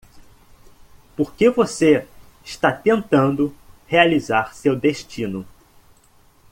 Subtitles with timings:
[1.15, 2.07] Porque você
[2.43, 3.55] está tentando
[3.87, 5.45] realizar seu destino.